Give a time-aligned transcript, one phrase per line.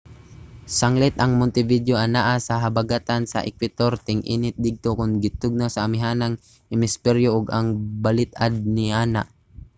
[0.77, 6.35] sanglit ang montevideo anaa sa habagatan sa ekwetor ting-init didto kon tingtugnaw sa amihanang
[6.71, 7.67] hemisperyo ug ang
[8.03, 9.21] balit-ad niana